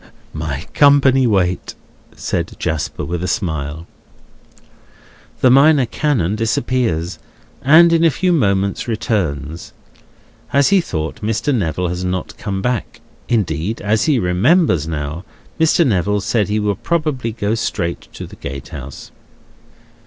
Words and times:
"My 0.33 0.65
company 0.73 1.27
wait," 1.27 1.75
said 2.15 2.55
Jasper, 2.57 3.05
with 3.05 3.23
a 3.23 3.27
smile. 3.27 3.85
The 5.41 5.51
Minor 5.51 5.85
Canon 5.85 6.35
disappears, 6.35 7.19
and 7.61 7.93
in 7.93 8.03
a 8.03 8.09
few 8.09 8.33
moments 8.33 8.87
returns. 8.87 9.73
As 10.53 10.69
he 10.69 10.81
thought, 10.81 11.21
Mr. 11.21 11.55
Neville 11.55 11.89
has 11.89 12.03
not 12.03 12.35
come 12.39 12.63
back; 12.63 12.99
indeed, 13.29 13.79
as 13.79 14.05
he 14.05 14.17
remembers 14.17 14.87
now, 14.87 15.23
Mr. 15.59 15.85
Neville 15.85 16.21
said 16.21 16.49
he 16.49 16.59
would 16.59 16.81
probably 16.81 17.31
go 17.31 17.53
straight 17.53 18.07
to 18.13 18.25
the 18.25 18.37
gatehouse. 18.37 19.11